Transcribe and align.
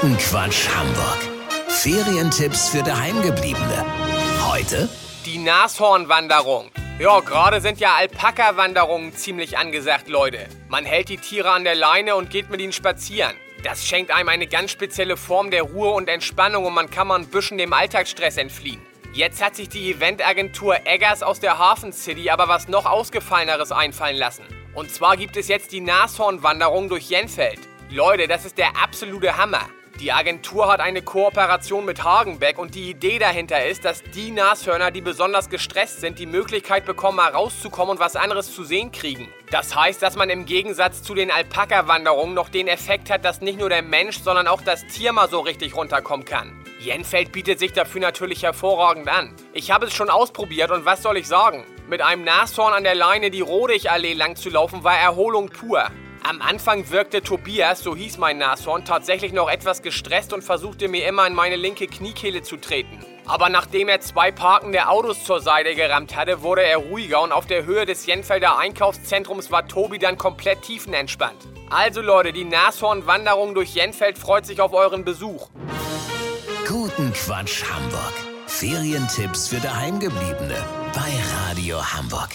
Guten 0.00 0.16
Quatsch 0.18 0.68
Hamburg. 0.68 1.18
Ferientipps 1.66 2.68
für 2.68 2.84
Daheimgebliebene. 2.84 3.84
Heute 4.48 4.88
Die 5.26 5.38
Nashornwanderung. 5.38 6.70
Ja, 7.00 7.18
gerade 7.18 7.60
sind 7.60 7.80
ja 7.80 7.96
Alpaka-Wanderungen 7.96 9.12
ziemlich 9.16 9.58
angesagt, 9.58 10.08
Leute. 10.08 10.46
Man 10.68 10.84
hält 10.84 11.08
die 11.08 11.16
Tiere 11.16 11.50
an 11.50 11.64
der 11.64 11.74
Leine 11.74 12.14
und 12.14 12.30
geht 12.30 12.48
mit 12.48 12.60
ihnen 12.60 12.72
spazieren. 12.72 13.32
Das 13.64 13.84
schenkt 13.84 14.12
einem 14.12 14.28
eine 14.28 14.46
ganz 14.46 14.70
spezielle 14.70 15.16
Form 15.16 15.50
der 15.50 15.62
Ruhe 15.62 15.90
und 15.90 16.08
Entspannung 16.08 16.64
und 16.64 16.74
man 16.74 16.90
kann 16.90 17.08
mal 17.08 17.18
ein 17.18 17.26
bisschen 17.26 17.58
dem 17.58 17.72
Alltagsstress 17.72 18.36
entfliehen. 18.36 18.80
Jetzt 19.12 19.42
hat 19.42 19.56
sich 19.56 19.68
die 19.68 19.90
Eventagentur 19.90 20.86
Eggers 20.86 21.24
aus 21.24 21.40
der 21.40 21.58
Hafen 21.58 21.92
City 21.92 22.30
aber 22.30 22.46
was 22.46 22.68
noch 22.68 22.86
ausgefalleneres 22.86 23.72
einfallen 23.72 24.16
lassen. 24.16 24.44
Und 24.74 24.92
zwar 24.92 25.16
gibt 25.16 25.36
es 25.36 25.48
jetzt 25.48 25.72
die 25.72 25.80
Nashornwanderung 25.80 26.88
durch 26.88 27.10
Jenfeld. 27.10 27.58
Leute, 27.90 28.28
das 28.28 28.44
ist 28.44 28.58
der 28.58 28.76
absolute 28.80 29.36
Hammer. 29.36 29.66
Die 30.00 30.12
Agentur 30.12 30.70
hat 30.70 30.78
eine 30.78 31.02
Kooperation 31.02 31.84
mit 31.84 32.04
Hagenbeck 32.04 32.56
und 32.56 32.76
die 32.76 32.88
Idee 32.88 33.18
dahinter 33.18 33.66
ist, 33.66 33.84
dass 33.84 34.04
die 34.14 34.30
Nashörner, 34.30 34.92
die 34.92 35.00
besonders 35.00 35.50
gestresst 35.50 36.00
sind, 36.00 36.20
die 36.20 36.26
Möglichkeit 36.26 36.86
bekommen, 36.86 37.16
mal 37.16 37.32
rauszukommen 37.32 37.96
und 37.96 37.98
was 37.98 38.14
anderes 38.14 38.54
zu 38.54 38.62
sehen 38.62 38.92
kriegen. 38.92 39.28
Das 39.50 39.74
heißt, 39.74 40.00
dass 40.00 40.14
man 40.14 40.30
im 40.30 40.46
Gegensatz 40.46 41.02
zu 41.02 41.16
den 41.16 41.32
Alpaka-Wanderungen 41.32 42.32
noch 42.32 42.48
den 42.48 42.68
Effekt 42.68 43.10
hat, 43.10 43.24
dass 43.24 43.40
nicht 43.40 43.58
nur 43.58 43.70
der 43.70 43.82
Mensch, 43.82 44.20
sondern 44.20 44.46
auch 44.46 44.62
das 44.62 44.86
Tier 44.86 45.12
mal 45.12 45.28
so 45.28 45.40
richtig 45.40 45.74
runterkommen 45.74 46.24
kann. 46.24 46.64
Jenfeld 46.78 47.32
bietet 47.32 47.58
sich 47.58 47.72
dafür 47.72 48.00
natürlich 48.00 48.44
hervorragend 48.44 49.08
an. 49.08 49.34
Ich 49.52 49.72
habe 49.72 49.86
es 49.86 49.94
schon 49.94 50.10
ausprobiert 50.10 50.70
und 50.70 50.84
was 50.84 51.02
soll 51.02 51.16
ich 51.16 51.26
sagen? 51.26 51.64
Mit 51.88 52.02
einem 52.02 52.22
Nashorn 52.22 52.72
an 52.72 52.84
der 52.84 52.94
Leine 52.94 53.32
die 53.32 53.40
Rodichallee 53.40 54.12
lang 54.12 54.36
zu 54.36 54.48
laufen 54.48 54.84
war 54.84 54.96
Erholung 54.96 55.48
pur. 55.48 55.90
Am 56.28 56.42
Anfang 56.42 56.90
wirkte 56.90 57.22
Tobias, 57.22 57.82
so 57.82 57.96
hieß 57.96 58.18
mein 58.18 58.36
Nashorn, 58.36 58.84
tatsächlich 58.84 59.32
noch 59.32 59.48
etwas 59.48 59.80
gestresst 59.80 60.34
und 60.34 60.44
versuchte 60.44 60.86
mir 60.86 61.08
immer 61.08 61.26
in 61.26 61.32
meine 61.32 61.56
linke 61.56 61.86
Kniekehle 61.86 62.42
zu 62.42 62.58
treten. 62.58 62.98
Aber 63.24 63.48
nachdem 63.48 63.88
er 63.88 64.02
zwei 64.02 64.30
parkende 64.30 64.88
Autos 64.88 65.24
zur 65.24 65.40
Seite 65.40 65.74
gerammt 65.74 66.14
hatte, 66.14 66.42
wurde 66.42 66.64
er 66.64 66.76
ruhiger 66.76 67.22
und 67.22 67.32
auf 67.32 67.46
der 67.46 67.64
Höhe 67.64 67.86
des 67.86 68.04
Jenfelder 68.04 68.58
Einkaufszentrums 68.58 69.50
war 69.50 69.66
Tobi 69.68 69.98
dann 69.98 70.18
komplett 70.18 70.60
tiefenentspannt. 70.60 71.48
Also 71.70 72.02
Leute, 72.02 72.34
die 72.34 72.44
Nashornwanderung 72.44 73.54
durch 73.54 73.74
Jenfeld 73.74 74.18
freut 74.18 74.44
sich 74.44 74.60
auf 74.60 74.74
euren 74.74 75.06
Besuch. 75.06 75.48
Guten 76.66 77.10
Quatsch 77.14 77.64
Hamburg. 77.72 78.12
Ferientipps 78.46 79.48
für 79.48 79.60
Daheimgebliebene 79.60 80.62
bei 80.92 81.10
Radio 81.46 81.82
Hamburg. 81.82 82.28